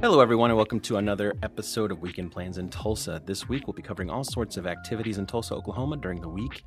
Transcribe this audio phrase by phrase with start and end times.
[0.00, 3.20] Hello, everyone, and welcome to another episode of Weekend Plans in Tulsa.
[3.26, 6.62] This week, we'll be covering all sorts of activities in Tulsa, Oklahoma during the week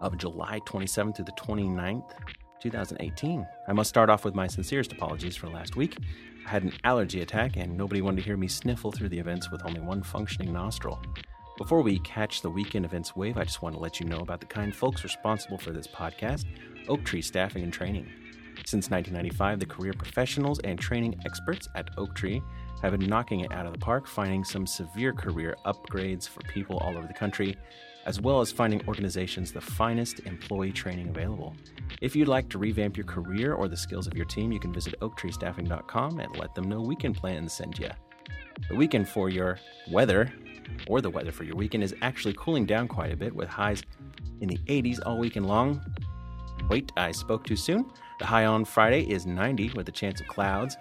[0.00, 2.08] of July 27th through the 29th,
[2.62, 3.44] 2018.
[3.66, 5.96] I must start off with my sincerest apologies for last week.
[6.46, 9.50] I had an allergy attack, and nobody wanted to hear me sniffle through the events
[9.50, 11.02] with only one functioning nostril.
[11.56, 14.38] Before we catch the weekend events wave, I just want to let you know about
[14.38, 16.44] the kind folks responsible for this podcast
[16.86, 18.08] Oak Tree Staffing and Training.
[18.64, 22.42] Since 1995, the career professionals and training experts at Oak Tree
[22.82, 26.78] have been knocking it out of the park, finding some severe career upgrades for people
[26.78, 27.56] all over the country,
[28.06, 31.54] as well as finding organizations the finest employee training available.
[32.00, 34.72] If you'd like to revamp your career or the skills of your team, you can
[34.72, 37.90] visit oaktreestaffing.com and let them know weekend plans send you.
[38.68, 39.58] The weekend for your
[39.90, 40.32] weather,
[40.86, 43.82] or the weather for your weekend, is actually cooling down quite a bit with highs
[44.40, 45.80] in the 80s all weekend long.
[46.68, 47.90] Wait, I spoke too soon.
[48.18, 50.76] The high on Friday is 90 with a chance of clouds.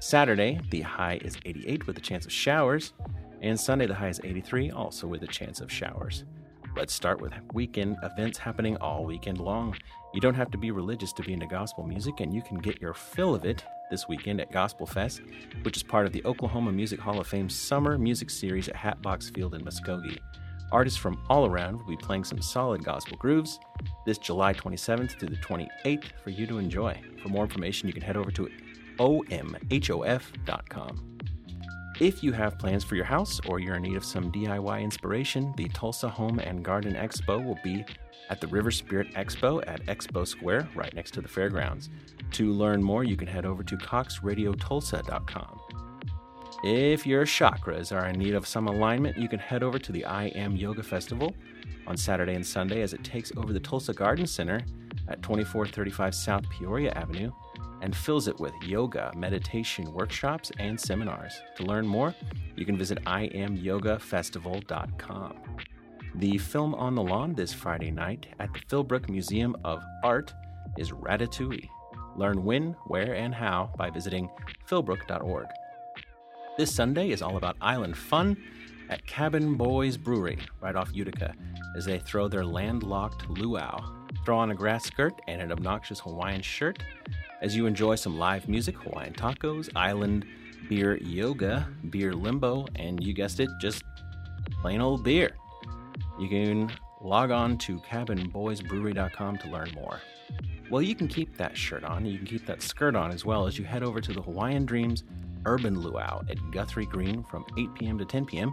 [0.00, 2.92] Saturday, the high is 88 with a chance of showers.
[3.40, 6.24] And Sunday, the high is 83, also with a chance of showers.
[6.76, 9.76] Let's start with weekend events happening all weekend long.
[10.14, 12.80] You don't have to be religious to be into gospel music, and you can get
[12.80, 15.22] your fill of it this weekend at Gospel Fest,
[15.62, 19.30] which is part of the Oklahoma Music Hall of Fame Summer Music Series at Hatbox
[19.30, 20.18] Field in Muskogee.
[20.70, 23.58] Artists from all around will be playing some solid gospel grooves
[24.04, 27.00] this July 27th to the 28th for you to enjoy.
[27.22, 28.50] For more information, you can head over to
[28.98, 30.28] omhof.com.
[32.00, 35.52] If you have plans for your house or you're in need of some DIY inspiration,
[35.56, 37.84] the Tulsa Home and Garden Expo will be
[38.30, 41.90] at the River Spirit Expo at Expo Square, right next to the fairgrounds.
[42.32, 45.60] To learn more, you can head over to coxradiotulsa.com.
[46.64, 50.04] If your chakras are in need of some alignment, you can head over to the
[50.04, 51.34] I Am Yoga Festival
[51.86, 54.60] on Saturday and Sunday as it takes over the Tulsa Garden Center
[55.08, 57.32] at 2435 South Peoria Avenue
[57.82, 61.40] and fills it with yoga, meditation workshops, and seminars.
[61.56, 62.14] To learn more,
[62.56, 65.34] you can visit IamYogaFestival.com.
[66.14, 70.34] The film on the lawn this Friday night at the Philbrook Museum of Art
[70.76, 71.68] is Ratatouille.
[72.16, 74.28] Learn when, where, and how by visiting
[74.68, 75.46] philbrook.org.
[76.56, 78.36] This Sunday is all about island fun
[78.90, 81.32] at Cabin Boys Brewery, right off Utica,
[81.76, 83.80] as they throw their landlocked luau.
[84.24, 86.82] Throw on a grass skirt and an obnoxious Hawaiian shirt
[87.40, 90.24] as you enjoy some live music, Hawaiian tacos, island
[90.68, 93.82] beer yoga, beer limbo, and you guessed it, just
[94.60, 95.30] plain old beer.
[96.18, 100.00] You can log on to cabinboysbrewery.com to learn more.
[100.70, 103.46] Well, you can keep that shirt on, you can keep that skirt on as well
[103.46, 105.04] as you head over to the Hawaiian Dreams
[105.46, 107.98] Urban Luau at Guthrie Green from 8 p.m.
[107.98, 108.52] to 10 p.m.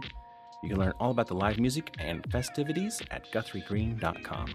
[0.62, 4.54] You can learn all about the live music and festivities at guthriegreen.com.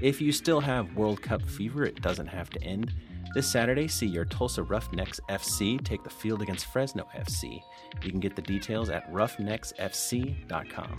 [0.00, 2.92] If you still have World Cup fever, it doesn't have to end.
[3.34, 7.62] This Saturday, see your Tulsa Roughnecks FC take the field against Fresno FC.
[8.02, 10.96] You can get the details at roughnecksfc.com.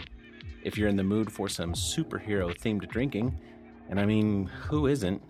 [0.63, 3.37] If you're in the mood for some superhero themed drinking,
[3.87, 5.21] and I mean, who isn't?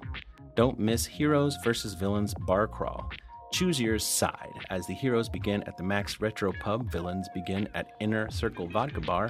[0.55, 1.93] Don't miss Heroes vs.
[1.95, 3.11] Villains Bar Crawl.
[3.51, 7.91] Choose your side as the heroes begin at the Max Retro Pub, villains begin at
[7.99, 9.29] Inner Circle Vodka Bar,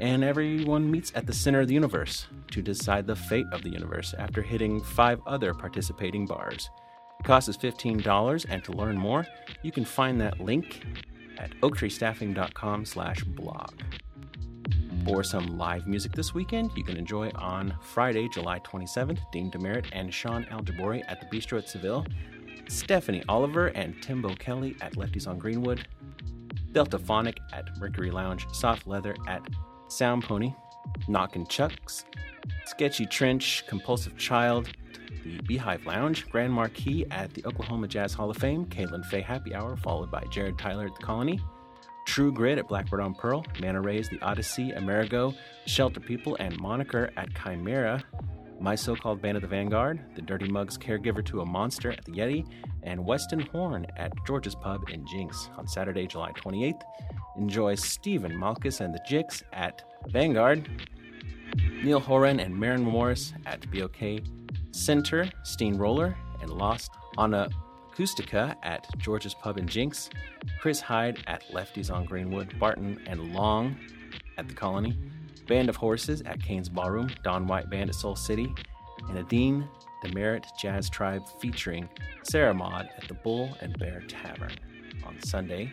[0.00, 3.70] and everyone meets at the center of the universe to decide the fate of the
[3.70, 6.70] universe after hitting five other participating bars.
[7.20, 9.26] The cost is $15, and to learn more,
[9.62, 10.86] you can find that link
[11.36, 13.74] at oaktreestaffing.com slash blog.
[15.04, 19.84] For some live music this weekend, you can enjoy on Friday, July 27th, Dean DeMerritt
[19.92, 22.06] and Sean Aljabori at the Bistro at Seville,
[22.68, 25.86] Stephanie Oliver and Timbo Kelly at Lefties on Greenwood,
[26.72, 29.42] Deltaphonic at Mercury Lounge, Soft Leather at
[29.88, 30.54] Sound Pony,
[31.06, 32.06] Knockin' Chucks,
[32.64, 34.70] Sketchy Trench, Compulsive Child,
[35.24, 39.54] the Beehive Lounge, Grand Marquis at the Oklahoma Jazz Hall of Fame, Caitlin Fay Happy
[39.54, 41.40] Hour, followed by Jared Tyler at the Colony,
[42.06, 45.34] True Grit at Blackbird on Pearl, Manta Rays, The Odyssey, Amerigo,
[45.66, 48.02] Shelter People, and Moniker at Chimera,
[48.58, 52.04] My So Called Band of the Vanguard, The Dirty Mugs Caregiver to a Monster at
[52.04, 52.46] the Yeti,
[52.82, 56.82] and Weston Horn at George's Pub in Jinx on Saturday, July 28th.
[57.36, 60.68] Enjoy Stephen Malkmus and the Jicks at Vanguard,
[61.82, 64.22] Niall Horan and Maren Morris at BOK
[64.72, 67.48] Center, Steamroller, and Lost on a
[68.00, 70.10] Acoustica at George's Pub in Jinx,
[70.60, 73.76] Chris Hyde at Lefties on Greenwood, Barton and Long
[74.38, 74.96] at the Colony,
[75.46, 78.54] Band of Horses at Cain's Ballroom, Don White Band at Soul City,
[79.08, 79.68] and a Dean
[80.04, 81.88] DeMerritt Jazz Tribe featuring
[82.22, 84.52] Sarah Maud at the Bull and Bear Tavern
[85.04, 85.72] on Sunday,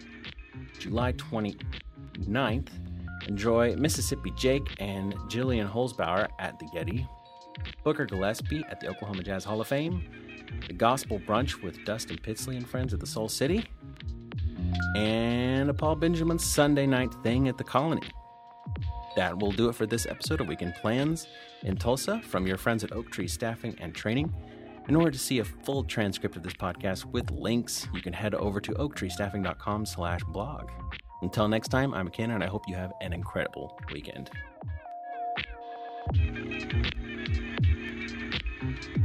[0.80, 2.70] July 29th.
[3.28, 7.08] Enjoy Mississippi Jake and Jillian Holzbauer at the Yeti,
[7.84, 10.10] Booker Gillespie at the Oklahoma Jazz Hall of Fame,
[10.68, 13.66] the Gospel Brunch with Dustin Pittsley and friends at the Soul City,
[14.96, 18.08] and a Paul Benjamin Sunday night thing at the Colony.
[19.16, 21.28] That will do it for this episode of Weekend Plans
[21.64, 24.32] in Tulsa from your friends at Oak Tree Staffing and Training.
[24.88, 28.36] In order to see a full transcript of this podcast with links, you can head
[28.36, 30.70] over to oaktreestaffing.com slash blog.
[31.22, 34.30] Until next time, I'm McKenna, and I hope you have an incredible weekend.
[38.64, 38.97] Mm-hmm.